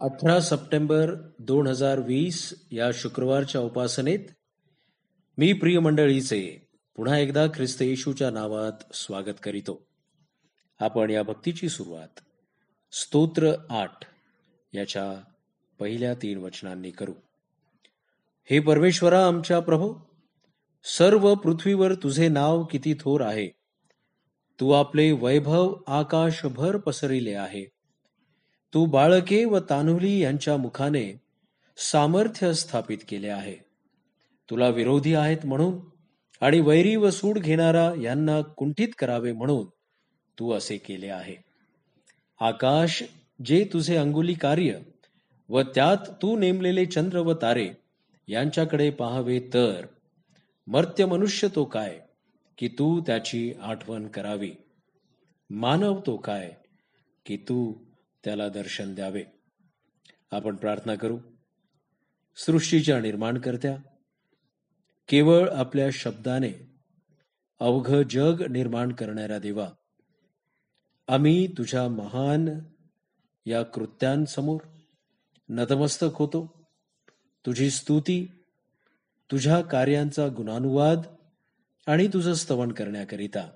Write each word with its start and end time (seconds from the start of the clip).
अठरा 0.00 0.40
सप्टेंबर 0.40 1.14
दोन 1.38 1.66
हजार 1.66 1.98
वीस 1.98 2.54
या 2.72 2.90
शुक्रवारच्या 2.94 3.60
उपासनेत 3.60 4.18
मी 5.38 5.52
प्रिय 5.52 5.78
मंडळीचे 5.78 6.68
पुन्हा 6.96 7.18
एकदा 7.18 7.46
ख्रिस्त 7.46 7.82
येशूच्या 7.82 8.30
नावात 8.30 8.94
स्वागत 8.94 9.34
करीतो. 9.42 9.86
आपण 10.80 11.10
या 11.10 11.22
भक्तीची 11.22 11.68
सुरुवात 11.68 12.20
स्तोत्र 12.92 13.52
आठ 13.70 13.92
याच्या 14.72 15.22
पहिल्या 15.78 16.14
तीन 16.14 16.38
वचनांनी 16.38 16.90
करू. 16.90 17.14
हे 18.50 18.60
परमेश्वरा 18.60 19.26
आमच्या 19.26 19.60
प्रभू 19.60 19.94
सर्व 20.84 21.34
पृथ्वीवर 21.34 21.94
तुझे 21.94 22.28
नाव 22.28 22.64
किती 22.64 22.94
थोर 22.94 23.20
आहे. 23.20 23.48
तू 24.60 24.70
आपले 24.70 25.12
वैभव 25.12 25.74
आकाशभर 25.86 26.76
पसरिले 26.76 27.34
आहे. 27.34 27.79
तू 28.74 28.84
बाळके 28.86 29.44
व 29.44 29.58
तान्हुली 29.58 30.18
यांच्या 30.18 30.56
मुखाने 30.56 31.20
सामर्थ्य 31.76 32.52
स्थापित 32.54 32.98
केले 33.08 33.28
आहे. 33.28 33.54
तुला 34.50 34.68
विरोधी 34.68 35.14
आहेत 35.14 35.44
म्हणून 35.44 35.78
आणि 36.40 36.60
वैरी 36.60 36.96
व 36.96 37.10
सूड 37.10 37.38
घेणारा 37.38 37.92
यांना 38.02 38.40
कुंठित 38.40 38.88
करावे 38.98 39.32
म्हणून 39.32 39.66
तू 40.38 40.52
असे 40.52 40.76
केले 40.76 41.08
आहे. 41.08 41.36
आकाश 42.40 43.02
जे 43.44 43.64
तुझे 43.72 43.96
अंगुली 43.96 44.34
कार्य 44.34 44.78
व 45.48 45.62
त्यात 45.62 46.10
तू 46.22 46.38
नेमलेले 46.38 46.86
चंद्र 46.86 47.18
व 47.18 47.32
तारे 47.32 47.68
यांच्याकडे 48.28 48.90
पाहावे 48.90 49.38
तर. 49.54 49.86
मर्त्य 50.66 51.06
मनुष्य 51.06 51.48
तो 51.54 51.64
काय 51.64 52.00
की 52.58 52.68
तू 52.68 53.00
त्याची 53.00 53.52
आठवण 53.62 54.06
करावी? 54.06 54.52
मानव 55.50 56.00
तो 56.06 56.16
काय 56.16 56.52
की 57.26 57.36
तू 57.36 57.72
त्याला 58.24 58.48
दर्शन 58.48 58.94
द्यावे. 58.94 59.24
आपण 60.30 60.56
प्रार्थना 60.56 60.94
करू. 60.94 61.18
सृष्टीच्या 62.36 63.00
निर्माणकर्त्या 63.00 63.76
केवळ 65.08 65.48
आपल्या 65.50 65.88
शब्दाने 65.92 66.70
अवघ 67.60 67.94
जग 68.10 68.42
निर्माण 68.50 68.92
करणाऱ्या 68.92 69.38
देवा 69.38 69.70
आम्ही 71.08 71.46
तुझ्या 71.46 71.88
महान 71.88 72.48
या 73.46 73.62
कृत्यांसमोर 73.62 74.60
नतमस्तक 75.48 76.08
होतो. 76.14 76.60
तुझी 77.46 77.70
स्तुती 77.70 78.26
तुझ्या 79.30 79.60
कार्यांचा 79.60 80.28
गुणानुवाद 80.28 80.98
आणि 81.86 82.08
तुझं 82.08 82.34
स्तवन 82.34 82.72
करण्याकरिता 82.72 83.50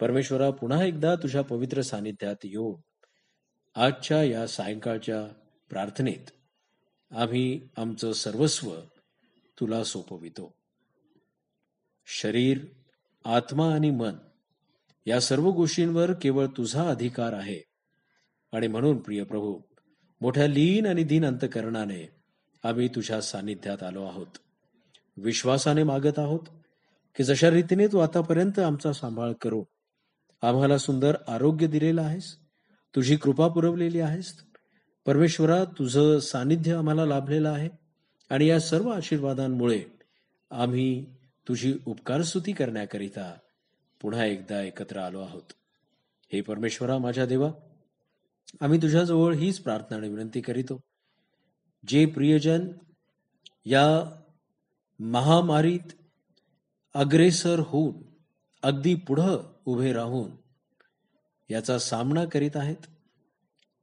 परमेश्वरा 0.00 0.50
पुन्हा 0.50 0.84
एकदा 0.84 1.14
तुझ्या 1.14 1.42
पवित्र 1.42 1.80
सानिध्यात 1.80 2.36
येऊन 2.44 2.87
आजच्या 3.78 4.22
या 4.22 4.46
सायंकाळच्या 4.46 5.34
प्रार्थनेत 5.70 6.30
आम्ही 7.10 7.60
आमचं 7.76 8.12
सर्वस्व 8.12 8.76
तुला 9.60 9.84
सोपवितो. 9.84 10.54
शरीर 12.06 12.58
आत्मा 13.24 13.74
आणि 13.74 13.90
मन 13.90 14.14
या 15.06 15.20
सर्व 15.20 15.50
गोष्टींवर 15.50 16.12
केवळ 16.12 16.46
तुझा 16.46 16.90
अधिकार 16.90 17.32
आहे. 17.32 17.60
आणि 18.52 18.66
म्हणून 18.66 18.98
प्रिय 18.98 19.24
प्रभू 19.24 19.60
मोठ्या 20.20 20.46
लीन 20.46 20.86
आणि 20.86 21.04
दिन 21.04 21.24
अंतकरणाने 21.24 22.08
आम्ही 22.62 22.88
तुझ्या 22.88 23.20
सानिध्यात 23.20 23.82
आलो 23.82 24.04
आहोत. 24.04 24.38
विश्वासाने 25.16 25.82
मागत 25.82 26.18
आहोत 26.18 26.40
की 27.16 27.24
जशा 27.24 27.50
रीतीने 27.50 27.86
तू 27.86 27.98
आतापर्यंत 27.98 28.58
आमचा 28.58 28.92
सांभाळ 28.92 29.32
करू 29.32 29.64
आम्हाला 30.42 30.78
सुंदर 30.78 31.16
आरोग्य 31.28 31.66
दिलेलं 31.66 32.02
आहेस 32.02 32.47
तुझी 32.96 33.16
कृपा 33.16 33.48
पुरवलेली 33.48 34.00
आहेस 34.00 34.44
परमेश्वरा 35.06 35.64
तुझं 35.64 36.18
सानिध्य 36.18 36.74
आम्हाला 36.74 37.06
लाभलेलं 37.06 37.48
आहे 37.48 37.68
आणि 38.30 38.46
या 38.46 38.60
सर्व 38.60 38.88
आशीर्वादांमुळे 38.88 39.84
आम्ही 40.50 41.04
तुझी 41.48 41.74
उपकारस्तुती 41.86 42.52
करण्याकरिता 42.52 43.38
पुन्हा 44.02 44.24
एकदा 44.24 44.62
एकत्र 44.62 44.96
आलो 44.96 45.20
आहोत. 45.20 45.52
हे 46.32 46.40
परमेश्वरा 46.40 46.98
माझ्या 46.98 47.26
देवा 47.26 47.52
आम्ही 48.60 48.78
तुझ्याजवळ 48.82 49.34
हीच 49.34 49.60
प्रार्थना 49.60 49.96
आणि 49.96 50.08
विनंती 50.08 50.40
करीतो. 50.40 50.80
जे 51.88 52.06
प्रियजन 52.06 52.68
या 53.64 54.02
महामारीत 54.98 55.92
अग्रेसर 56.94 57.58
होऊन 57.58 57.94
अगदी 58.62 58.94
पुढं 58.94 59.38
उभे 59.64 59.92
राहून 59.92 60.30
याचा 61.50 61.78
सामना 61.78 62.24
करीत 62.24 62.50
आहेत. 62.54 62.76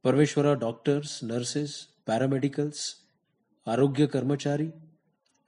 परमेश्वरा 0.02 0.54
डॉक्टर्स 0.54 1.18
नर्सेस 1.22 1.86
पॅरामेडिकल्स 2.06 2.94
आरोग्य 3.66 4.06
कर्मचारी 4.06 4.68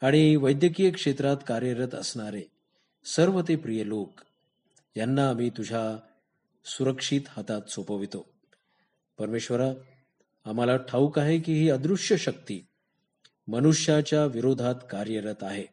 आणि 0.03 0.37
वैद्यकीय 0.37 0.91
क्षेत्रात 0.91 1.37
कार्यरत 1.47 1.95
असणारे 1.95 2.43
सर्व 3.05 3.43
ते 3.49 3.57
प्रिय 3.57 3.83
लोक 3.87 4.11
यांना 4.97 5.28
आम्ही 5.28 5.51
तुझ्या 5.51 5.99
सुरक्षित 6.65 7.21
हातात 7.28 7.71
सोपवितो. 7.71 8.27
परमेश्वरा 9.19 9.73
आम्हाला 10.45 10.77
ठाऊक 10.77 11.19
आहे 11.19 11.41
की 11.41 11.53
ही 11.55 11.71
अदृश्य 11.71 12.17
शक्ती 12.17 12.67
मनुष्याच्या 13.49 14.25
विरोधात 14.25 14.75
कार्यरत 14.91 15.43
आहे. 15.43 15.65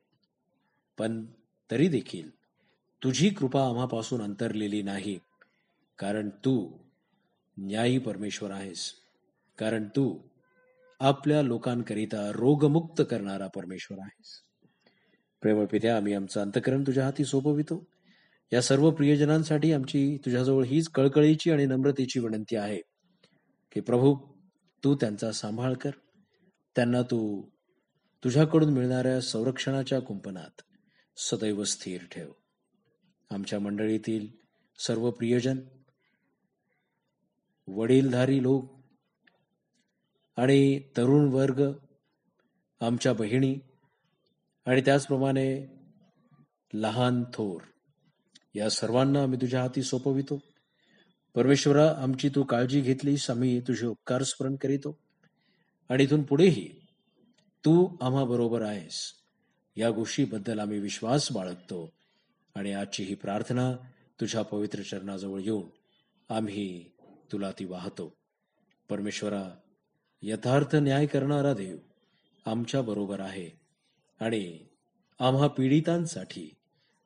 पण 0.97 1.25
तरी 1.71 1.87
देखील 1.87 2.29
तुझी 3.03 3.29
कृपा 3.29 3.67
आम्हापासून 3.67 4.21
अंतरलेली 4.21 4.81
नाही. 4.81 5.19
कारण 5.97 6.29
तू 6.29 6.77
न्यायी 7.57 7.97
परमेश्वर 7.97 8.51
आहेस. 8.51 8.93
कारण 9.57 9.87
तू 9.95 10.19
आपल्या 10.99 11.41
लोकांकरिता 11.41 12.31
रोगमुक्त 12.31 13.01
करणारा 13.09 13.47
परमेश्वर 13.47 13.97
आहेस. 14.01 14.27
प्रेमळ 15.41 15.65
पित्या 15.65 15.97
आम्ही 15.97 16.13
आमचं 16.13 16.41
अंतकरण 16.41 16.81
तुझ्या 16.81 17.05
हाती 17.05 17.25
सोपवितो. 17.25 17.87
या 18.53 18.61
सर्व 18.61 18.91
प्रियजनांसाठी 18.91 19.73
आमची 19.73 20.17
तुझ्याजवळ 20.25 20.63
हीच 20.63 20.87
कळकळीची 20.87 21.51
आणि 21.51 21.65
नम्रतेची 21.65 22.19
विनंती 22.19 22.55
आहे 22.55 22.81
की 23.71 23.79
प्रभू 23.79 24.15
तू 24.83 24.95
त्यांचा 24.95 25.31
सांभाळ 25.31 25.73
कर. 25.73 25.89
त्यांना 26.75 27.01
तू 27.01 27.41
तुझ्याकडून 28.23 28.73
मिळणाऱ्या 28.73 29.21
संरक्षणाच्या 29.21 29.99
कुंपणात 29.99 30.61
सदैव 31.17 31.63
स्थिर 31.63 32.01
ठेव. 32.11 32.31
आमच्या 33.31 33.59
मंडळीतील 33.59 34.27
सर्व 34.79 35.11
प्रियजन 35.11 35.57
वडीलधारी 37.67 38.43
लोक 38.43 38.71
आणि 40.37 40.79
तरुण 40.97 41.33
वर्ग 41.33 41.71
आमच्या 42.81 43.13
बहिणी 43.13 43.55
आणि 44.65 44.81
त्याचप्रमाणे 44.81 45.65
लहान 46.73 47.23
थोर. 47.33 47.61
या 48.55 48.69
सर्वांना 48.69 49.23
आम्ही 49.23 49.41
तुझ्या 49.41 49.61
हाती 49.61 49.83
सोपवितो. 49.83 50.39
परमेश्वरा 51.35 51.91
आमची 51.91 52.29
तू 52.29 52.43
काळजी 52.43 52.81
घेतलीस 52.81 53.29
आम्ही 53.29 53.61
तुझे 53.61 53.85
उपकार 53.87 54.23
स्मरण 54.23 54.55
करीतो. 54.55 54.97
आणि 55.89 56.03
इथून 56.03 56.23
पुढेही 56.23 56.87
तू 57.65 57.97
आम्हा 58.01 58.23
बरोबर 58.23 58.61
आहेस. 58.61 59.13
या 59.75 59.91
गोष्टीबद्दल 59.91 60.59
आम्ही 60.59 60.79
विश्वास 60.79 61.31
बाळगतो 61.31 61.93
आणि 62.55 62.71
आजची 62.71 63.03
ही 63.03 63.15
प्रार्थना 63.15 63.73
तुझ्या 64.21 64.41
पवित्र 64.41 64.81
चरणाजवळ 64.81 65.41
येऊन 65.41 65.69
आम्ही 66.33 66.85
तुला 67.31 67.51
ती 67.51 67.65
वाहतो. 67.65 68.17
परमेश्वरा 68.89 69.55
यथार्थ 70.21 70.75
न्याय 70.75 71.05
करणारा 71.05 71.53
देव 71.53 71.77
आमच्या 72.45 72.81
बरोबर 72.81 73.19
आहे 73.19 73.49
आणि 74.19 74.59
आम्हा 75.19 75.47
पीडितांसाठी 75.47 76.53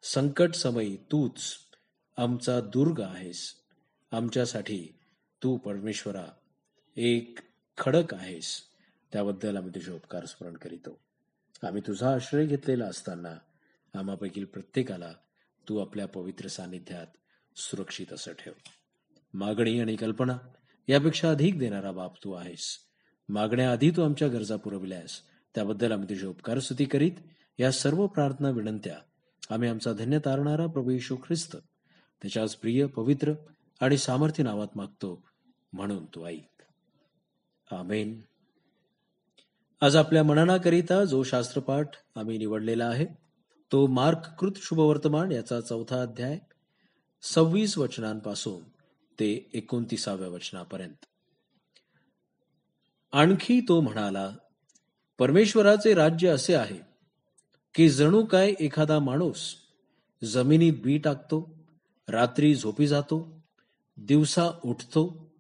संकट 0.03 0.53
समयी 0.53 0.97
तूच 0.97 1.53
आमचा 2.17 2.61
दुर्ग 2.61 3.01
आहेस. 3.01 3.55
आमच्यासाठी 4.11 4.87
तू 5.43 5.57
परमेश्वरा 5.57 6.25
एक 6.95 7.39
खडक 7.77 8.13
आहेस. 8.13 8.61
त्याबद्दल 9.11 9.57
आम्ही 9.57 9.71
तुझे 9.75 9.91
उपकार 9.91 10.25
स्मरण 10.25 10.53
करीतो. 10.53 10.99
आम्ही 11.63 11.81
तुझा 11.87 12.13
आश्रय 12.13 12.45
घेतलेला 12.45 12.85
असताना 12.85 13.37
आम्हापैकी 13.99 14.43
प्रत्येकाला 14.43 15.13
तू 15.69 15.77
आपल्या 15.77 16.07
पवित्र 16.07 16.47
सानिध्यात 16.47 17.07
सुरक्षित 17.55 18.13
असं 18.13 18.33
ठेव. 18.33 18.53
मागणी 19.33 19.79
आणि 19.79 19.95
कल्पना 19.95 20.37
यापेक्षा 20.87 21.31
अधिक 21.31 21.59
देणारा 21.59 21.91
बाप 21.91 22.13
तू 22.23 22.31
आहेस. 22.31 22.77
मागण्याआधी 23.29 23.91
तू 23.91 24.01
आमच्या 24.01 24.27
गरजा 24.27 24.55
पुरविल्यास 24.55 25.21
त्याबद्दल 25.55 25.91
आम्ही 25.91 26.09
तुझे 26.09 26.27
उपकार 26.27 26.59
स्तुती 26.59 26.85
करीत 26.85 27.11
या 27.59 27.71
सर्व 27.71 28.07
प्रार्थना 28.07 28.49
विनंत्या 28.49 28.97
आम्ही 29.49 29.69
आमचा 29.69 29.93
धन्य 29.93 30.19
तारणारा 30.19 30.65
प्रभू 30.67 30.91
येशू 30.91 31.15
ख्रिस्त 31.15 31.55
त्याच्याच 32.21 32.55
प्रिय 32.55 32.85
पवित्र 32.85 33.33
आणि 33.81 33.97
सामर्थ्य 33.97 34.43
नावात 34.43 34.67
मागतो 34.75 35.23
म्हणून 35.73 36.05
तू 36.05 36.25
ऐक. 36.25 36.61
आमेन. 37.71 38.21
आज 39.81 39.95
आपल्या 39.95 40.23
मननाकरिता 40.23 41.03
जो 41.03 41.23
शास्त्रपाठ 41.23 41.89
आम्ही 42.15 42.37
निवडलेला 42.37 42.85
आहे 42.85 43.05
तो 43.71 43.87
मार्क 43.87 44.29
कृत 44.39 44.51
शुभवर्तमान 44.55 45.31
याचा 45.31 45.61
चौथा 45.61 46.01
अध्याय 46.01 46.39
सव्वीस 47.21 47.77
वचनांपासून 47.77 48.78
ते 49.19 49.49
एकोणतीसाव्या 49.53 50.27
वचनापर्यंत. 50.27 51.05
आणखी 53.11 53.59
तो 53.61 53.81
म्हणाला 53.81 54.31
परमेश्वराचे 55.19 55.93
राज्य 55.93 56.29
असे 56.29 56.53
आहे 56.53 56.77
की 57.75 57.89
जणू 57.89 58.25
काय 58.25 58.53
एखादा 58.59 58.99
माणूस 58.99 59.55
जमिनीत 60.23 60.73
बी 60.73 60.97
टाकतो 60.97 61.57
रात्री 62.07 62.55
झोपी 62.55 62.87
जातो 62.87 63.41
दिवसा 63.97 64.49
उठतो 64.63 65.31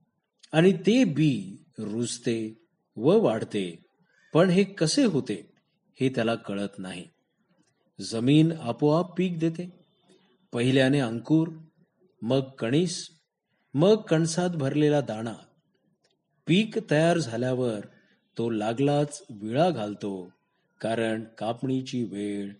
आणि 0.51 0.73
ते 0.73 1.03
बी 1.03 1.63
रुजते 1.79 2.67
व 2.97 3.19
वाढते 3.19 3.85
पण 4.33 4.49
हे 4.49 4.63
कसे 4.63 5.03
होते 5.03 5.51
हे 5.99 6.09
त्याला 6.09 6.35
कळत 6.35 6.79
नाही. 6.79 7.05
जमीन 7.99 8.51
आपोआप 8.51 9.17
पीक 9.17 9.39
देते 9.39 9.69
पहिल्याने 10.53 10.99
अंकुर 10.99 11.47
मग 12.21 12.49
कणीस 12.59 13.18
मग 13.73 14.01
कणसात 14.01 14.49
भरलेला 14.49 15.01
दाणा. 15.01 15.33
पीक 16.47 16.91
तयार 16.91 17.17
झाल्यावर 17.17 17.79
तो 18.37 18.49
लागलाच 18.49 19.23
विळा 19.29 19.69
घालतो 19.69 20.31
कारण 20.81 21.23
कापणीची 21.23 22.03
वेळ 22.03 22.53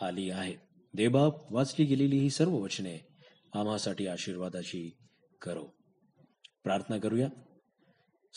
आली 0.00 0.30
आहे. 0.30 0.54
देबाप 0.94 1.52
वाचली 1.52 1.84
गेलेली 1.84 2.18
ही 2.18 2.30
सर्व 2.30 2.52
वचने 2.52 3.06
आम्हासाठी 3.54 4.06
आशीर्वादाची 4.06 4.96
करो. 5.42 5.64
प्रार्थना 6.64 6.98
करूया. 6.98 7.28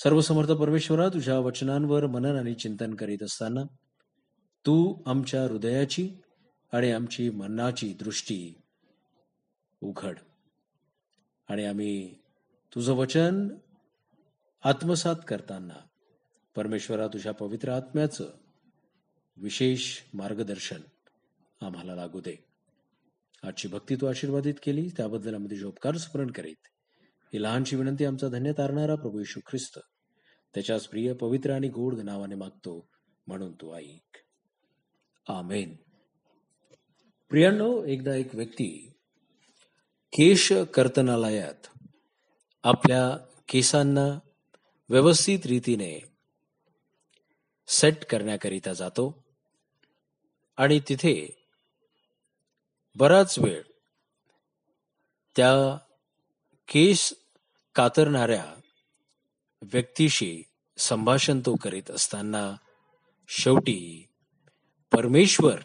सर्वसमर्थ 0.04 0.52
परमेश्वरा 0.52 1.10
तुझ्या 1.10 1.40
वचनांवर 1.40 2.08
मनन 2.08 2.36
आणि 2.36 2.54
चिंतन 2.54 2.94
करीत 2.94 3.24
असताना 3.24 3.64
तू 4.66 5.04
आमच्या 5.06 5.44
हृदयाची 5.44 6.10
आणि 6.74 6.92
आमची 6.92 7.30
मनाची 7.30 7.94
दृष्टी 7.94 8.62
उघड. 9.82 10.16
आणि 11.48 11.66
आम्ही 11.66 12.16
तुझं 12.76 12.94
वचन 12.94 13.48
आत्मसात 14.64 15.16
करताना 15.28 15.88
परमेश्वरा 16.56 17.08
तुझ्या 17.08 17.32
पवित्र 17.32 17.70
आत्म्याचं 17.70 18.34
विशेष 19.38 20.00
मार्गदर्शन 20.14 20.82
आम्हाला 21.62 21.96
लागू 21.96 22.20
दे. 22.20 22.46
आजची 23.44 23.68
भक्ती 23.68 23.96
तू 23.96 24.06
आशीर्वादित 24.06 24.54
केली 24.64 24.90
त्याबद्दल 24.98 25.36
आम्ही 25.36 25.52
तुझे 25.52 25.66
उपकार 25.66 25.98
स्मरण 25.98 26.32
करीत. 26.32 26.68
ही 27.34 27.44
लहानशी 27.44 27.76
विनंती 27.76 28.06
आमचा 28.06 28.28
धन्य 28.28 28.52
तारणारा 28.52 28.96
प्रभू 28.96 29.20
येशू 29.20 29.40
ख्रिस्त. 29.40 29.80
त्याच्याच 30.54 30.88
प्रिय 30.88 31.14
पवित्र 31.14 31.52
आणि 31.52 31.68
गोड 31.68 31.96
नावाने 31.96 32.36
मागतो 32.36 32.88
म्हणून 33.28 33.52
तू 33.52 33.74
ऐक. 33.74 34.18
आमेन. 35.28 35.76
प्रियांनो 37.30 37.86
एकदा 37.86 38.16
एक 38.16 38.36
व्यक्ती 38.36 38.95
केश 40.18 40.52
कर्तनालयात. 40.74 41.68
आपल्या 42.64 43.18
केसांना 43.50 44.20
व्यवस्थित 44.90 45.40
रीतीने 45.46 46.00
सेट 47.68 48.06
करण्याकरिता 48.06 48.74
जातो 48.74 49.26
आणि 50.58 50.80
तिथे 50.80 51.46
बराच 52.96 53.40
वेळ 53.40 53.62
त्या 55.36 55.78
केस 56.68 57.14
कातरणाऱ्या 57.76 58.56
व्यक्तीशी 59.62 60.44
संभाषण 60.78 61.40
तो 61.40 61.56
करीत 61.56 61.92
असताना 61.92 62.56
शेवटी 63.28 64.08
परमेश्वर 64.92 65.62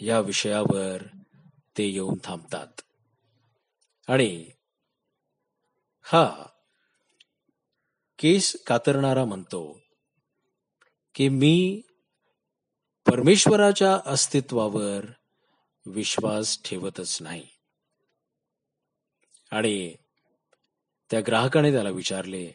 या 0.00 0.20
विषयावर 0.20 1.02
ते 1.78 1.86
येऊन 1.86 2.18
थांबतात. 2.24 2.80
आणि 4.08 4.50
हा 6.02 6.46
केस 8.18 8.64
कातरणारा 8.64 9.24
म्हणतो 9.24 9.80
की 11.14 11.28
मी 11.28 11.80
परमेश्वराच्या 13.06 14.00
अस्तित्वावर 14.06 15.06
विश्वास 15.86 16.62
ठेवतच 16.64 17.22
नाही. 17.22 17.48
आणि 19.50 19.94
त्या 21.10 21.20
ग्राहकाने 21.26 21.72
त्याला 21.72 21.90
विचारले 21.90 22.52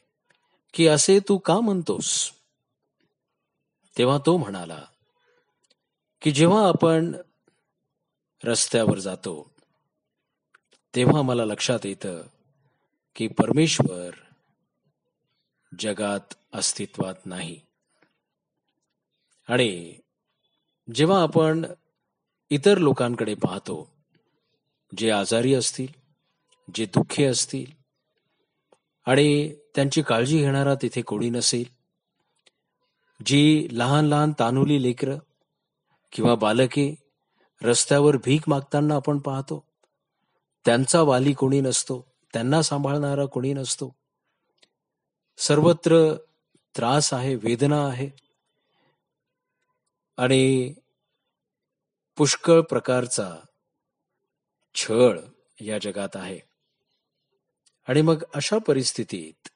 की 0.74 0.88
असे 0.88 1.20
तू 1.20 1.38
का 1.38 1.60
म्हणतोस? 1.60 2.32
तेव्हा 3.98 4.18
तो 4.26 4.38
म्हणाला 4.38 4.86
की 6.22 6.32
जेव्हा 6.32 6.68
आपण 6.68 7.16
रस्त्यावर 8.44 9.00
जातो 9.00 9.54
तेव्हा 10.96 11.22
मला 11.22 11.46
लक्षात 11.46 11.80
येतं 11.84 12.22
की 13.16 13.28
परमेश्वर 13.28 14.10
जगात 15.80 16.34
अस्तित्वात 16.54 17.26
नाही. 17.26 17.60
आणि 19.50 19.94
जेव्हा 20.94 21.24
आपण 21.24 21.66
इतर 22.50 22.78
लोकांकडे 22.78 23.34
पाहतो 23.34 23.90
जे 24.98 25.12
आजारी 25.12 25.54
असतील 25.54 25.88
जे 26.76 26.86
दुःखी 26.86 27.26
असतील 27.26 27.72
आणि 29.06 29.56
त्यांची 29.76 30.02
काळजी 30.02 30.40
घेणारा 30.40 30.76
तिथे 30.76 31.02
कोणी 31.02 31.30
नसेल 31.30 31.64
जी 33.26 33.68
लहान 33.72 34.06
लहान 34.06 34.32
तानुली 34.40 34.84
लेकरं 34.84 35.18
किंवा 36.12 36.36
बालके 36.36 36.96
रस्त्यावर 37.64 38.18
भीक 38.18 38.42
मागताना 38.50 38.96
आपण 38.96 39.18
पाहतो 39.18 39.69
त्यांचा 40.66 41.02
वाली 41.02 41.34
कोणी 41.34 41.62
नसतो 41.62 42.08
त्यांना 42.34 42.62
सांभाळणारा 42.62 43.26
कोणी 43.26 43.54
नसतो. 43.54 43.96
सर्वत्र 45.38 46.16
त्रास 46.76 47.14
आहे 47.14 47.36
वेदना 47.36 47.88
आहे. 47.88 48.10
आणि 50.18 50.74
पुष्कळ 52.18 52.62
प्रकारचा 52.62 53.36
छळ 54.76 55.20
या 55.62 55.78
जगात 55.82 56.10
आहे. 56.16 56.40
आणि 57.88 58.02
मग 58.02 58.24
अशा 58.34 58.58
परिस्थितीत 58.58 59.50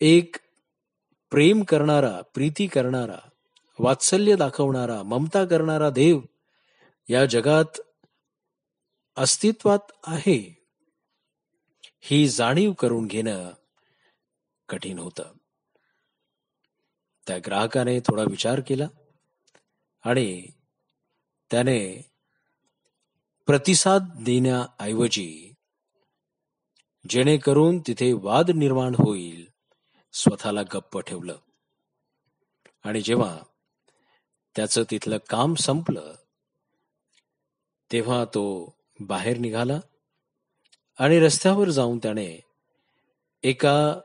एक 0.00 0.36
प्रेम 1.30 1.62
करणारा 1.62 2.20
प्रीती 2.34 2.66
करणारा 2.66 3.18
वात्सल्य 3.78 4.36
दाखवणारा 4.36 5.02
ममता 5.02 5.44
करणारा 5.44 5.90
देव 5.90 6.20
या 7.08 7.26
जगात 7.26 7.80
अस्तित्वात 9.16 9.92
आहे. 10.06 10.66
ही 12.00 12.28
जाणीव 12.28 12.72
करून 12.72 13.06
घेणं 13.06 13.52
कठीण 14.68 14.98
होतं. 14.98 15.32
त्या 17.26 17.38
ग्राहकाने 17.46 18.00
थोडा 18.00 18.22
विचार 18.22 18.60
केला 18.60 18.88
आणि 20.02 20.46
त्याने 21.50 22.10
प्रतिसाद 23.46 24.02
देण्याऐवजी 24.24 25.54
जेणेकरून 27.08 27.78
तिथे 27.78 28.12
वाद 28.12 28.50
निर्माण 28.50 28.94
होईल 28.94 29.50
स्वतःला 30.12 30.62
गप्प 30.62 30.98
ठेवलं. 30.98 31.38
आणि 32.84 33.00
जेव्हा 33.00 33.40
त्याचं 34.56 34.82
तिथलं 34.90 35.18
काम 35.18 35.54
संपलं 35.54 36.14
तेव्हा 37.92 38.24
तो 38.24 38.74
बाहेर 39.06 39.38
निघाला 39.38 39.80
आणि 40.98 41.20
रस्त्यावर 41.20 41.68
जाऊन 41.68 41.98
त्याने 41.98 42.40
एका 43.42 44.00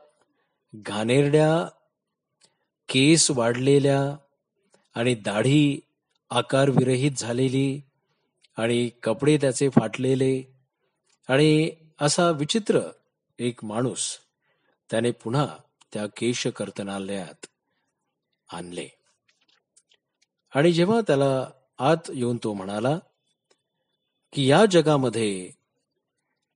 घाणेरड्या 0.74 1.68
केस 2.88 3.30
वाढलेल्या 3.30 4.16
आणि 4.94 5.14
दाढी 5.14 5.80
आकारविरहित 6.30 7.10
झालेली 7.16 7.80
आणि 8.56 8.90
कपडे 9.02 9.36
त्याचे 9.36 9.68
फाटलेले 9.68 10.42
आणि 11.28 11.70
असा 12.00 12.30
विचित्र 12.30 12.80
एक 13.38 13.64
माणूस 13.64 14.18
त्याने 14.90 15.10
पुन्हा 15.10 15.56
त्या 15.92 16.06
केश 16.06 16.46
कर्तनालयात 16.46 17.46
आणले. 18.52 18.88
आणि 20.54 20.72
जेव्हा 20.72 21.00
त्याला 21.00 21.50
आत 21.78 22.10
येऊन 22.14 22.38
तो 22.44 22.54
म्हणाला 22.54 22.98
की 24.32 24.50
या 24.50 24.66
जगामध्ये 24.66 25.50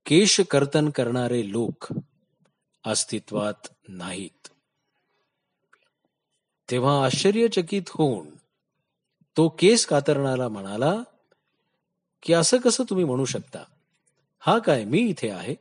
केश 0.07 0.41
कर्तन 0.41 0.91
करणारे 0.91 1.53
लोक 1.53 1.87
अस्तित्वात 2.85 3.69
नाहीत. 3.89 4.49
तेव्हा 6.71 7.05
आश्चर्यचकित 7.05 7.83
होऊन 7.89 8.31
तो 9.37 9.49
केस 9.49 9.87
कातरणारा 9.87 10.49
म्हणाला 10.49 10.95
की 12.23 12.33
असं 12.33 12.57
कसं 12.57 12.85
तुम्ही 12.85 13.05
म्हणू 13.05 13.25
शकता? 13.25 13.65
हा 14.39 14.59
काय 14.59 14.85
मी 14.85 14.99
इथे 14.99 15.31
आहे? 15.31 15.55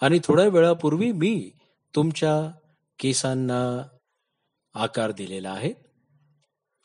आणि 0.00 0.20
थोड्या 0.24 0.48
वेळापूर्वी 0.48 1.12
मी 1.12 1.50
तुमच्या 1.94 2.58
केसांना 2.98 3.88
आकार 4.74 5.10
दिलेला 5.10 5.50
आहे? 5.50 5.72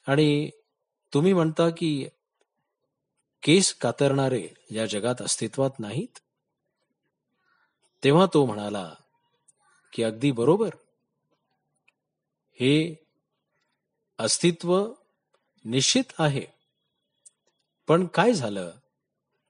आणि 0.08 0.50
तुम्ही 1.14 1.34
म्हणता 1.34 1.70
की 1.70 2.08
केस 3.46 3.74
कातरणारे 3.74 4.48
या 4.72 4.86
जगात 4.86 5.16
अस्तित्वात 5.22 5.80
नाहीत? 5.80 6.20
तेव्हा 8.04 8.26
तो 8.34 8.46
म्हणाला 8.46 8.96
की 9.94 10.04
अगदी 10.04 10.32
बरोबर. 10.32 10.70
हे 12.54 12.96
अस्तित्व 14.20 14.92
निश्चित 15.66 16.04
आहे. 16.20 16.46
पण 17.88 18.06
काय 18.06 18.34
झालं 18.34 18.72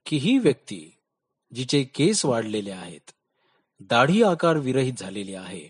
की 0.06 0.16
ही 0.16 0.38
व्यक्ती 0.38 0.96
जिचे 1.54 1.84
केस 1.84 2.24
वाढलेले 2.24 2.70
आहेत 2.70 3.10
दाढी 3.80 4.22
आकार 4.22 4.56
विरहित 4.56 4.92
झालेली 4.96 5.34
आहे 5.34 5.68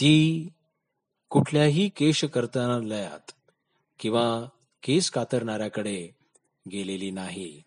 ती 0.00 0.48
कुठल्याही 1.30 1.88
केश 1.88 2.24
कर्तनालयात 2.24 3.32
किंवा 3.98 4.48
केस 4.82 5.10
कातरणाऱ्याकडे 5.10 6.17
गेलेली 6.68 7.10
नाही. 7.10 7.62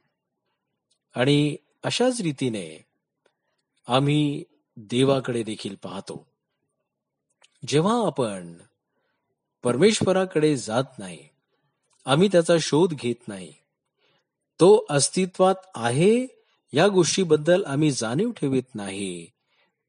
आणि 1.16 1.56
अशाच 1.84 2.22
रीतीने 2.22 2.86
आम्ही 3.88 4.44
देवाकडे 4.78 5.44
देखील 5.44 5.76
पाहतो. 5.76 6.28
जेव्हा 7.68 8.08
आपण 8.08 8.54
परमेश्वराकडे 9.64 10.58
जात 10.58 11.00
नाही 11.00 11.28
आम्ही 12.06 12.30
त्याचा 12.32 12.54
शोध 12.62 12.94
घेत 12.94 13.28
नाही. 13.28 13.54
तो 14.60 14.86
अस्तित्वात 14.90 15.56
आहे 15.76 16.28
या 16.74 16.88
गोष्टीबद्दल 16.88 17.64
आम्ही 17.66 17.92
जाणीव 17.92 18.32
ठेवत 18.32 18.76
नाही 18.76 19.28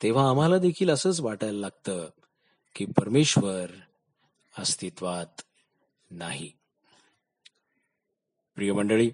तेव्हा 0.03 0.31
आम्हाला 0.31 0.59
देखील 0.59 0.91
असंच 0.91 1.21
वाटायला 1.21 1.59
लागतं 1.59 2.11
की 2.75 2.85
परमेश्वर 2.85 3.71
अस्तित्वात 4.59 5.43
नाही. 6.11 6.53
प्रिय 8.55 8.73
मंडळी 8.73 9.11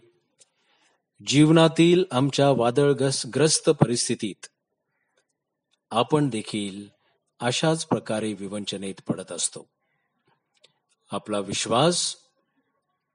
जीवनातील 1.27 2.05
आमच्या 2.11 2.51
वादळग्रस्त 2.51 3.71
परिस्थितीत 3.71 4.47
आपण 5.91 6.29
देखील 6.29 6.89
अशाच 7.41 7.87
प्रकारे 7.87 8.33
विवंचनेत 8.33 8.95
पडत 9.09 9.33
असतो. 9.33 9.67
आपला 11.11 11.39
विश्वास 11.39 12.17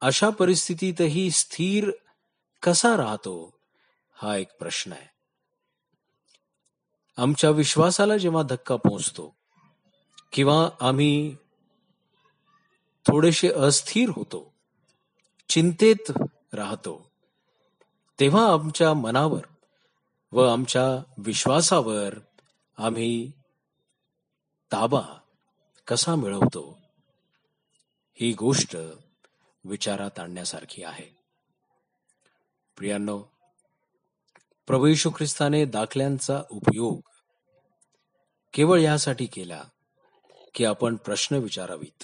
अशा 0.02 0.30
परिस्थितीतही 0.30 1.32
स्थिर 1.32 1.92
कसा 2.64 2.98
राहतो 2.98 3.54
हा 4.14 4.38
एक 4.38 4.58
प्रश्न 4.60 4.92
आहे. 4.92 5.08
आमच्या 7.18 7.50
विश्वासाला 7.50 8.18
जेव्हा 8.18 8.44
धक्का 8.44 8.76
पोहोचतो 8.76 9.36
किंवा 10.32 10.70
आम्ही 10.80 11.36
थोडेसे 13.06 13.54
अस्थिर 13.54 14.10
होतो 14.10 14.53
चिंतेत 15.54 16.12
राहतो. 16.54 17.12
तेव्हा 18.20 18.54
आमच्या 18.54 18.94
मनावर 18.94 19.42
व 20.32 20.48
आमच्या 20.48 21.14
विश्वासावर 21.18 22.16
आम्ही 22.78 23.32
ताबा 24.72 25.02
कसा 25.88 26.16
मिळवतो? 26.16 26.78
ही 28.14 28.34
गोष्ट 28.34 28.78
विचारात 29.66 30.20
आणण्यासारखी 30.20 30.84
आहे. 30.84 31.18
प्रियांनो 32.78 33.24
प्रभू 34.68 34.94
ख्रिस्ताने 35.16 35.66
दाखल्यांचा 35.66 36.42
उपयोग 36.52 37.00
केवळ 38.54 38.80
यासाठी 38.80 39.26
केला 39.26 39.64
की 40.56 40.66
आपण 40.66 40.96
प्रश्न 40.96 41.36
विचारावीत. 41.36 42.04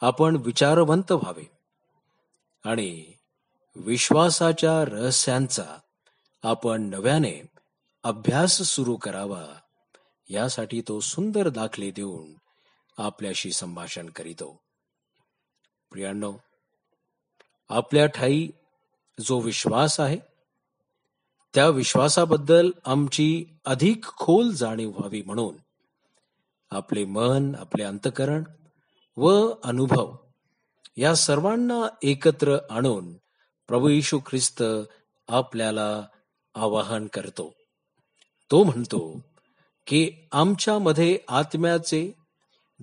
आपण 0.00 0.36
विचारवंत 0.36 1.12
व्हावे. 1.12 1.57
आणि 2.64 3.12
विश्वासाच्या 3.76 4.84
रहस्यांचा 4.84 5.78
आपण 6.42 6.82
नव्याने 6.82 7.42
अभ्यास 8.02 8.62
सुरू 8.62 8.96
करावा 8.96 9.46
यासाठी 10.30 10.82
तो 10.88 11.00
सुंदर 11.00 11.48
दाखले 11.48 11.90
देऊन 11.90 12.32
आपल्याशी 12.98 13.52
संभाषण 13.52 14.08
करीतो. 14.08 14.60
प्रियांनो 15.90 16.34
आपल्या 17.68 18.06
ठाई 18.06 18.48
जो 19.26 19.40
विश्वास 19.40 20.00
आहे 20.00 20.18
त्या 21.54 21.68
विश्वासाबद्दल 21.68 22.70
आमची 22.84 23.44
अधिक 23.64 24.04
खोल 24.04 24.50
जाणीव 24.50 24.90
व्हावी 24.90 25.22
म्हणून 25.22 25.56
आपले 26.70 27.04
मन 27.04 27.54
आपले 27.58 27.82
अंतकरण 27.82 28.44
व 29.16 29.50
अनुभव 29.64 30.16
या 30.98 31.14
सर्वांना 31.14 31.96
एकत्र 32.02 32.56
आणून 32.70 33.12
प्रभू 33.68 33.88
येशू 33.88 34.20
ख्रिस्त 34.26 34.62
आपल्याला 35.28 36.02
आवाहन 36.54 37.06
करतो. 37.06 37.52
तो 38.50 38.64
म्हणतो 38.64 39.20
की 39.86 40.12
आमच्यामध्ये 40.32 41.18
आत्म्याचे 41.28 42.12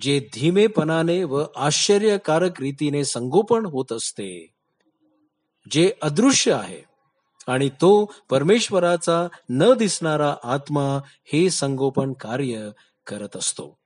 जे 0.02 0.20
धीमेपणाने 0.34 1.24
व 1.24 1.46
आश्चर्यकारक 1.56 2.62
रीतीने 2.62 3.06
संगोपन 3.06 3.66
होत 3.66 3.92
असते 3.92 4.54
जे 5.72 5.94
अदृश्य 6.02 6.54
आहे 6.54 6.82
आणि 7.48 7.70
तो 7.70 8.14
परमेश्वराचा 8.30 9.28
न 9.50 9.74
दिसणारा 9.74 10.36
आत्मा 10.44 10.98
हे 11.34 11.50
संगोपन 11.50 12.14
कार्य 12.14 12.70
करत 13.08 13.38
असतो. 13.38 13.78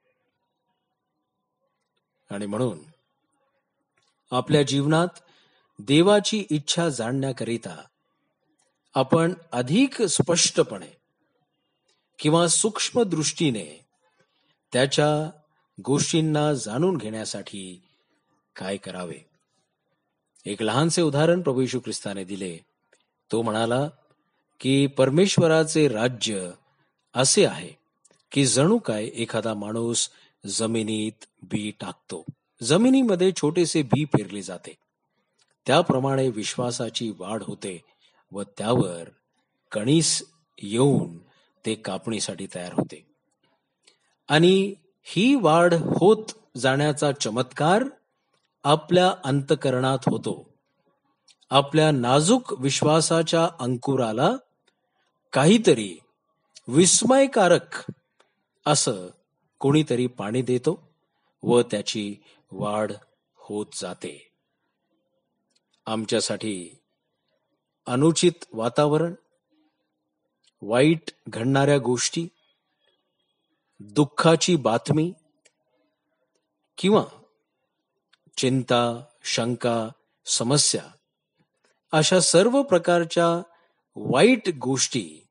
आणि 2.32 2.46
म्हणून 2.46 2.89
आपल्या 4.32 4.64
जीवनात 4.64 5.08
देवाची 5.80 6.46
इच्छा 6.50 6.90
जाणण्याकरिता 6.90 7.82
आपण 8.94 9.34
अधिक 9.52 10.02
स्पष्टपणे 10.02 10.98
किंवा 12.20 12.48
सूक्ष्म 12.48 13.04
दृष्टीने 13.04 13.86
त्याच्या 14.74 15.40
गोष्टींना 15.86 16.54
जाणून 16.54 16.98
घेण्यासाठी 16.98 17.82
काय 18.56 18.78
करावे? 18.78 19.30
एक 20.46 20.62
लहानसे 20.62 21.02
उदाहरण 21.02 21.42
प्रभू 21.42 21.62
यशू 21.62 21.80
ख्रिस्ताने 21.80 22.24
दिले. 22.24 22.58
तो 23.32 23.42
म्हणाला 23.42 23.90
की 24.60 24.88
परमेश्वराचे 24.88 25.88
राज्य 25.88 26.52
असे 27.14 27.46
आहे 27.46 27.70
की 28.32 28.46
जणू 28.46 28.78
काय 28.78 29.06
एखादा 29.06 29.54
माणूस 29.54 30.10
जमिनीत 30.46 31.26
बी 31.44 31.72
टाकतो. 31.80 32.26
जमिनीमध्ये 32.64 33.32
छोटेसे 33.32 33.82
बी 33.82 34.06
पेरले 34.06 34.42
जाते. 34.42 34.78
त्याप्रमाणे 35.68 36.30
विश्वासाची 36.30 37.12
वाढ 37.20 37.44
होते 37.44 37.84
व 38.32 38.44
त्यावर 38.44 39.10
कणीस 39.72 40.24
येऊन 40.62 41.18
ते 41.66 41.76
कापणीसाठी 41.76 42.48
तयार 42.56 42.74
होते. 42.74 43.06
आणि 44.28 44.74
ही 45.04 45.36
वाढ 45.36 45.74
होत 45.74 46.26
जाण्याचा 46.58 47.12
चमत्कार 47.12 47.84
आपल्या 48.64 49.14
अंतकरणात 49.24 50.00
होतो. 50.08 50.50
आपल्या 51.50 51.92
नाजूक 51.92 52.60
विश्वासाच्या 52.60 53.50
अंकुराला 53.60 54.32
काहीतरी 55.34 55.98
विस्मयकारक 56.68 57.92
असं 58.66 59.08
कोणीतरी 59.60 60.08
पाणी 60.08 60.42
देतो 60.42 60.90
व 61.44 61.62
त्याची 61.62 62.16
वाढ 62.52 62.92
होत 63.36 63.66
जाते. 63.74 64.32
आमच्यासाठी 65.86 66.70
अनुचित 67.88 68.46
वातावरण 68.54 69.14
वाईट 70.62 71.12
घडणाऱ्या 71.28 71.78
गोष्टी 71.78 72.28
दुःखाची 73.80 74.56
बातमी 74.56 75.12
किंवा 76.78 77.04
चिंता 78.38 79.04
शंका 79.24 79.90
समस्या 80.26 80.84
अशा 81.92 82.20
सर्व 82.20 82.62
प्रकारच्या 82.62 83.28
वाईट 83.96 84.50
गोष्टी 84.50 85.28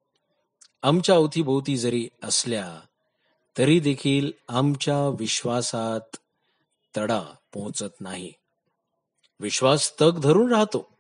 आमच्या 0.82 1.14
अवतीभोवती 1.14 1.76
जरी 1.76 2.08
असल्या 2.22 2.80
तरी 3.58 3.80
देखील 3.80 4.30
आमच्या 4.48 5.08
विश्वासात 5.08 6.16
तडा 6.97 7.23
पोहोचत 7.52 8.00
नाही. 8.00 8.33
विश्वास 9.40 10.00
तग 10.00 10.21
धरून 10.21 10.52
राहतो. 10.52 10.99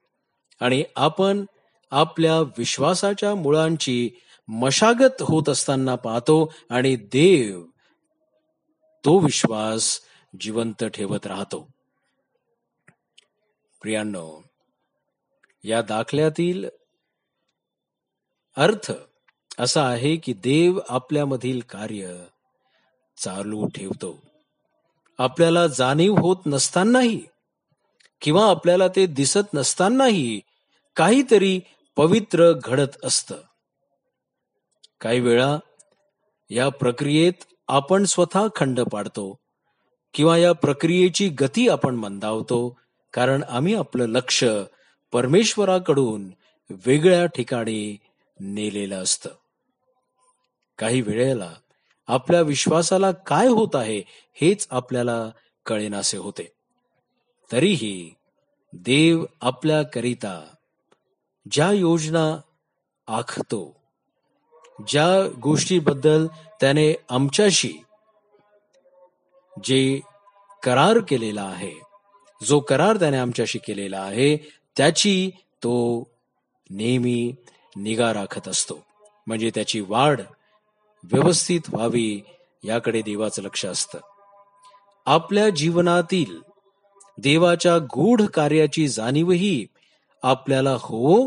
आणि 0.60 0.84
आपण 0.96 1.44
आपल्या 1.90 2.40
विश्वासाच्या 2.40 3.34
मुळांची 3.34 4.10
मशागत 4.48 5.22
होत 5.22 5.48
असताना 5.48 5.94
पाहतो 5.94 6.52
आणि 6.70 6.96
देव 6.96 7.64
तो 9.04 9.18
विश्वास 9.18 10.00
जिवंत 10.40 10.84
ठेवत 10.84 11.26
राहतो. 11.26 11.68
प्रियांनो 13.82 14.42
या 15.64 15.82
दाखल्यातील 15.82 16.68
अर्थ 18.56 18.92
असा 19.58 19.86
आहे 19.88 20.16
की 20.16 20.32
देव 20.32 20.80
आपल्यामधील 20.88 21.60
कार्य 21.60 22.24
चालू 23.16 23.66
ठेवतो. 23.66 24.27
आपल्याला 25.18 25.66
जाणीव 25.66 26.14
होत 26.14 26.36
नसतानाही 26.46 27.20
किंवा 28.22 28.50
आपल्याला 28.50 28.88
ते 28.88 29.06
दिसत 29.06 29.54
नसतानाही 29.54 30.40
काहीतरी 30.96 31.60
पवित्र 31.96 32.52
घडत 32.64 33.04
असत. 33.04 33.32
काही 35.00 35.20
वेळा 35.20 35.58
या 36.50 36.68
प्रक्रियेत 36.68 37.44
आपण 37.68 38.04
स्वतः 38.04 38.46
खंड 38.56 38.80
पाडतो 38.80 39.38
किंवा 40.14 40.36
या 40.38 40.52
प्रक्रियेची 40.52 41.28
गती 41.28 41.68
आपण 41.68 41.94
मंदावतो 41.94 42.76
कारण 43.12 43.42
आम्ही 43.42 43.74
आपलं 43.74 44.06
लक्ष 44.06 44.44
परमेश्वराकडून 45.12 46.30
वेगळ्या 46.86 47.26
ठिकाणी 47.26 47.96
नेलेलं 48.40 49.02
असतं. 49.02 49.30
काही 50.78 51.00
वेळेला 51.00 51.52
आपल्या 52.08 52.40
विश्वासाला 52.40 53.10
काय 53.12 53.46
होत 53.46 53.74
आहे 53.74 54.02
हेच 54.40 54.66
आपल्याला 54.70 55.30
कळेनासे 55.66 56.16
होते. 56.16 56.52
तरीही 57.52 58.14
देव 58.72 59.24
आपल्याकरिता 59.40 60.40
ज्या 61.50 61.70
योजना 61.72 62.40
आखतो 63.06 63.76
ज्या 64.88 65.08
गोष्टीबद्दल 65.42 66.26
त्याने 66.60 66.94
आमच्याशी 67.10 67.72
जे 69.52 70.00
करार 70.62 70.98
केलेला 71.08 71.42
आहे 71.42 71.72
जो 72.40 72.60
करार 72.60 72.96
त्याने 72.96 73.16
आमच्याशी 73.16 73.58
केलेला 73.58 74.00
आहे 74.00 74.36
त्याची 74.76 75.30
तो 75.62 75.74
नेहमी 76.70 77.34
निगा 77.76 78.12
राखत 78.14 78.48
असतो. 78.48 78.78
म्हणजे 79.26 79.50
त्याची 79.54 79.80
वाढ 79.80 80.20
व्यवस्थित 81.04 81.60
व्हावी 81.68 82.20
याकडे 82.64 83.02
देवाचं 83.02 83.42
लक्ष 83.42 83.66
असतं. 83.66 83.98
आपल्या 85.06 85.48
जीवनातील 85.48 86.42
देवाच्या 87.18 87.78
गूढ 87.78 88.22
कार्याची 88.22 88.88
जाणीवही 88.88 89.66
आपल्याला 90.22 90.76
हो 90.80 91.26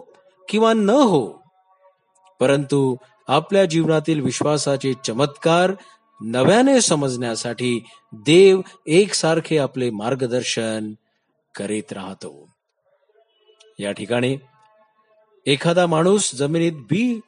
किंवा 0.50 0.74
न 0.74 0.90
हो 0.90 1.44
परंतु 2.40 2.96
आपल्या 3.28 3.66
जीवनातील 3.66 4.22
विश्वासाचे 4.22 4.94
चमत्कार 4.94 5.72
नव्याने 6.22 6.82
समजण्यासाठी 6.82 7.84
देव 8.14 8.62
एकसारखे 8.88 9.58
आपले 9.58 9.90
मार्गदर्शन 9.90 10.94
करीत 11.56 11.94
राहतो. 11.94 12.50
या 13.80 13.92
ठिकाणी 13.92 14.38
एखादा 15.46 15.86
माणूस 15.86 16.36
जमिनीत 16.36 16.72
बी 16.72 17.20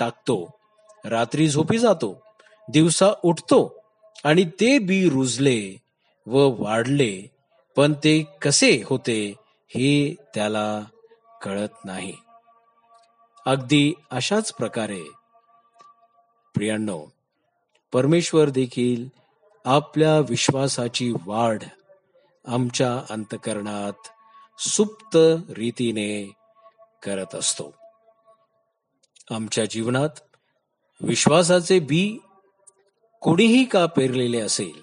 टाकतो. 0.00 0.61
रात्री 1.04 1.48
झोपी 1.48 1.78
जातो. 1.78 2.22
दिवसा 2.68 3.06
उठतो 3.24 3.84
आणि 4.24 4.44
ते 4.44 4.78
बी 4.78 5.08
रुजले 5.08 5.76
व 6.26 6.62
वाढले 6.62 7.30
पण 7.76 7.92
ते 7.92 8.22
कसे 8.22 8.82
होते 8.86 9.34
हे 9.68 10.14
त्याला 10.34 10.80
कळत 11.42 11.84
नाही. 11.84 12.14
अगदी 13.46 13.92
अशाच 14.10 14.52
प्रकारे. 14.52 15.02
प्रियांनो 16.54 17.06
परमेश्वर 17.92 18.48
देखील 18.48 19.08
आपल्या 19.64 20.18
विश्वासाची 20.18 21.12
वाढ 21.26 21.62
आमच्या 22.46 23.00
अंतकरणात 23.10 24.08
सुप्त 24.60 25.16
रीतीने 25.50 26.32
करत 27.02 27.34
असतो. 27.34 27.74
आमच्या 29.30 29.64
जीवनात 29.64 30.08
विश्वासाचे 31.02 31.78
बी 31.78 32.18
कोणीही 33.20 33.64
का 33.64 33.86
पेरलेले 33.86 34.40
असेल? 34.40 34.82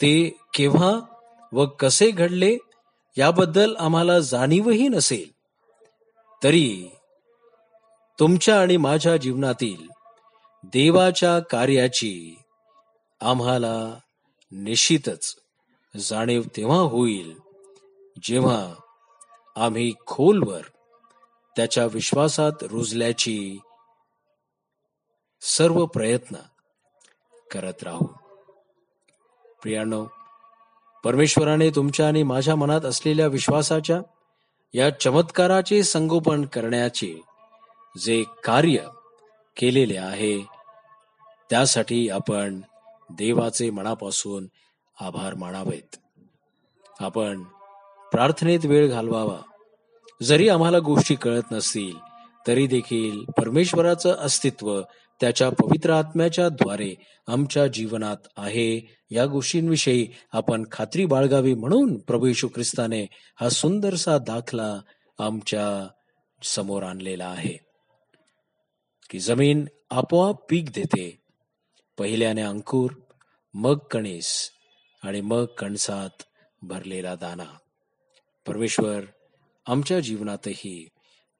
ते 0.00 0.38
केव्हा 0.54 1.00
व 1.52 1.66
कसे 1.66 2.10
घडले 2.10 2.56
याबद्दल 3.18 3.76
आम्हाला 3.76 4.18
जाणीवही 4.18 4.88
नसेल. 4.88 5.30
तरी 6.44 6.90
तुमच्या 8.18 8.60
आणि 8.60 8.76
माझ्या 8.76 9.16
जीवनातील 9.16 9.88
देवाच्या 10.64 11.38
कार्याची 11.38 12.38
आम्हाला 13.20 13.98
निश्चितच 14.52 15.34
जाणीव 15.96 16.42
तेव्हा 16.56 16.78
होईल 16.78 17.34
जेव्हा 18.22 18.74
आम्ही 19.56 19.92
खोलवर 20.06 20.62
त्याच्या 21.56 21.86
विश्वासात 21.86 22.52
रुजल्याची 22.62 23.58
सर्व 25.42 25.86
प्रयत्न 25.86 26.36
करत 27.50 27.82
राहू. 27.82 28.06
प्रियानो 29.62 30.06
परमेश्वराने 31.04 31.70
तुमच्या 31.70 32.08
आणि 32.08 32.22
माझ्या 32.22 32.56
मनात 32.56 32.80
असलेल्या 32.80 33.26
विश्वासाच्या 33.26 34.00
या 34.74 34.90
चमत्काराचे 35.00 35.82
संगोपन 35.82 36.44
करण्याचे 36.44 37.20
जे 37.98 38.24
कार्य 38.44 38.76
केलेले 39.56 39.96
आहे 39.96 40.40
त्यासाठी 41.50 42.08
आपण 42.08 42.60
देवाचे 43.10 43.70
मनापासून 43.70 44.46
आभार 45.00 45.34
मानावेत. 45.34 45.96
आपण 47.00 47.42
प्रार्थनेत 48.12 48.60
वेळ 48.64 48.90
घालवावा. 48.90 49.38
जरी 50.22 50.48
आम्हाला 50.48 50.78
गोष्टी 50.78 51.14
कळत 51.14 51.42
नसतील 51.50 51.96
तरी 52.46 52.66
देखील 52.66 53.24
परमेश्वराचं 53.24 54.10
अस्तित्व 54.10 54.80
त्याच्या 55.20 55.50
पवित्र 55.50 55.90
आत्म्याच्या 55.90 56.48
द्वारे 56.48 56.94
आमच्या 57.28 57.66
जीवनात 57.66 58.16
आहे. 58.36 58.96
या 59.10 59.26
गोष्टींविषयी 59.26 60.08
आपण 60.32 60.64
खात्री 60.72 61.06
बाळगावी 61.06 61.54
म्हणून 61.54 61.98
प्रभू 61.98 62.26
येशू 62.26 62.48
ख्रिस्ताने 62.48 63.06
हा 63.40 63.48
सुंदरसा 63.48 64.18
दाखला 64.18 64.80
आमच्यासमोर 65.18 66.82
आणलेला 66.82 67.28
आहे. 67.28 67.58
की 69.10 69.18
जमीन 69.18 69.64
आपोआप 69.90 70.36
पीक 70.50 70.64
देते. 70.64 71.18
पहिल्याने 71.98 72.42
अंकुर 72.42 72.90
मग 73.54 73.78
कणीस 73.78 74.50
आणि 75.02 75.20
मग 75.20 75.44
कणसात 75.44 76.22
भरलेला 76.62 77.14
दाना. 77.14 77.58
परमेश्वर 78.46 79.00
आमच्या 79.66 80.00
जीवनातही 80.00 80.88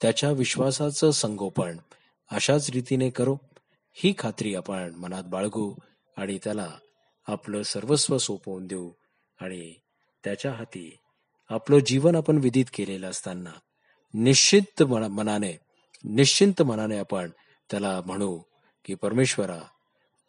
त्याच्या 0.02 0.30
विश्वासाचं 0.30 1.10
संगोपन 1.10 1.76
अशाच 2.30 2.70
रीतीने 2.70 3.10
करो. 3.10 3.36
ही 3.92 4.14
खात्री 4.18 4.54
आपण 4.54 4.94
मनात 4.94 5.24
बाळगू 5.24 5.74
आणि 6.16 6.38
त्याला 6.44 6.78
आपलं 7.28 7.62
सर्वस्व 7.62 8.18
सोपवून 8.18 8.66
देऊ 8.66 8.90
आणि 9.40 9.74
त्याच्या 10.24 10.52
हाती 10.52 10.96
आपलं 11.50 11.78
जीवन 11.78 12.14
आपण 12.14 12.36
विदित 12.36 12.64
केलेलं 12.74 13.10
असताना 13.10 13.52
निश्चित 14.14 14.82
मनाने 14.82 15.52
निश्चिंत 16.04 16.62
मनाने 16.62 16.98
आपण 16.98 17.30
त्याला 17.70 18.00
म्हणू 18.06 18.42
की 18.84 18.94
परमेश्वरा 18.94 19.58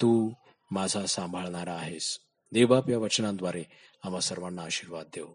तू 0.01 0.29
माझा 0.71 1.05
सांभाळणारा 1.05 1.73
आहेस. 1.73 2.19
देवबाप 2.51 2.89
या 2.89 2.97
वचनांद्वारे 2.97 3.63
आम्हा 4.03 4.19
सर्वांना 4.19 4.61
आशीर्वाद 4.61 5.05
देऊ. 5.15 5.27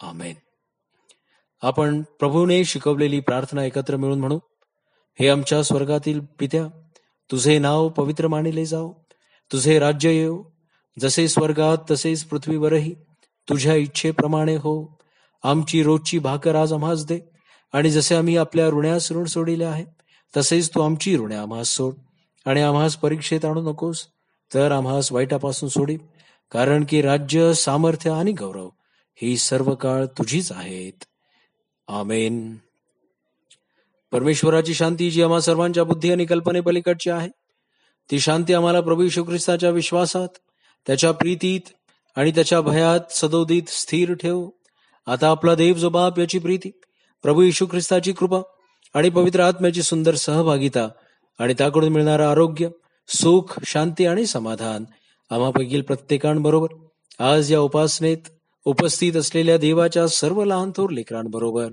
आमेन. 0.00 0.34
आपण 1.62 2.02
प्रभूने 2.02 2.64
शिकवलेली 2.64 3.20
प्रार्थना 3.20 3.64
एकत्र 3.64 3.96
मिळून 3.96 4.20
म्हणू 4.20 4.38
हे 5.20 5.28
आमच्या 5.28 5.64
स्वर्गातील 5.64 6.20
पित्या 6.20 6.85
तुझे 7.30 7.58
नाव 7.58 7.88
पवित्र 7.88 8.28
मानिले 8.28 8.66
जाओ. 8.66 8.92
तुझे 9.52 9.78
राज्य 9.78 10.12
येऊ 10.12 10.42
जसे 10.98 11.28
स्वर्गात 11.28 11.78
तसेच 11.90 12.24
पृथ्वीवरही 12.24 12.94
तुझ्या 13.48 13.74
इच्छेप्रमाणे 13.74 14.56
हो. 14.56 14.98
आमची 15.42 15.82
रोजची 15.82 16.18
भाकर 16.18 16.54
आज 16.54 16.72
आम्हास 16.72 17.06
दे. 17.06 17.20
आणि 17.72 17.90
जसे 17.90 18.14
आम्ही 18.14 18.36
आपल्या 18.36 18.68
ऋण्यास 18.68 19.12
ऋण 19.12 19.24
सोडिले 19.24 19.64
आहे 19.64 19.84
तसेच 20.36 20.74
तू 20.74 20.80
आमची 20.80 21.18
ऋणे 21.18 21.34
आम्हास 21.34 21.68
सोड. 21.68 21.94
आणि 22.46 22.60
आम्हास 22.60 22.96
परीक्षेत 22.96 23.44
आणू 23.44 23.60
नकोस 23.60 24.06
तर 24.54 24.72
आम्हास 24.72 25.12
वाईटापासून 25.12 25.68
सोडी. 25.68 25.96
कारण 26.50 26.84
की 26.88 27.02
राज्य 27.02 27.54
सामर्थ्य 27.54 28.10
आणि 28.10 28.32
गौरव 28.32 28.68
ही 29.14 29.36
सर्व 29.36 29.74
काळ 29.74 30.06
तुझीच 30.06 30.52
आहेत. 30.52 31.04
आमेन. 31.88 32.56
परमेश्वराची 34.12 34.74
शांती 34.74 35.10
जी 35.10 35.22
आम्हा 35.22 35.40
सर्वांच्या 35.40 35.84
बुद्धी 35.84 36.12
आणि 36.12 36.24
कल्पने 36.24 36.60
पलीकडची 36.60 37.10
आहे 37.10 37.28
ती 38.10 38.20
शांती 38.20 38.54
आम्हाला 38.54 38.80
प्रभू 38.80 39.02
यशू 39.02 39.24
ख्रिस्ताच्या 39.24 39.70
विश्वासात 39.70 40.28
त्याच्या 40.86 41.12
प्रीतीत 41.12 41.60
आणि 42.16 42.30
त्याच्या 42.30 42.60
भयात 42.60 43.00
सदोदित 43.10 43.62
स्थिर 43.68 44.14
ठेव. 44.14 44.48
आता 45.06 45.30
आपला 45.30 45.54
देव 45.54 45.74
जो 45.74 45.88
बाप 45.88 46.18
याची 46.18 46.38
प्रीती 46.38 46.70
प्रभू 47.22 47.42
यशू 47.42 47.66
ख्रिस्ताची 47.66 48.12
कृपा 48.12 48.40
आणि 48.94 49.08
पवित्र 49.10 49.40
आत्म्याची 49.40 49.82
सुंदर 49.82 50.14
सहभागिता 50.14 50.88
आणि 51.38 51.54
त्याकडून 51.58 51.92
मिळणारं 51.92 52.24
आरोग्य 52.24 52.68
सुख 53.08 53.58
शांती 53.66 54.06
आणि 54.06 54.26
समाधान 54.26 54.84
आम्हापैकी 55.30 55.80
प्रत्येकांबरोबर 55.80 56.68
आज 57.18 57.52
या 57.52 57.60
उपासनेत 57.60 58.28
उपस्थित 58.64 59.16
असलेल्या 59.16 59.56
देवाच्या 59.56 60.08
सर्व 60.08 60.44
लहान 60.44 60.70
थोर 60.76 60.90
लेकरांबरोबर 60.90 61.68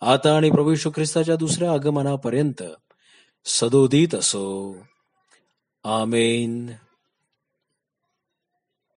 आता 0.00 0.36
आणि 0.36 0.50
प्रभू 0.50 0.72
यशू 0.72 0.90
ख्रिस्ताच्या 0.90 1.36
दुसऱ्या 1.36 1.72
आगमनापर्यंत 1.72 2.62
सदोदित 3.44 4.14
असो. 4.14 4.76
आमेन. 5.84 6.70